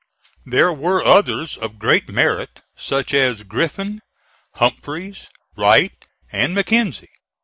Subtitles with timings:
[0.47, 4.01] There were others of great merit, such as Griffin,
[4.55, 5.93] Humphreys, Wright
[6.31, 7.09] and Mackenzie.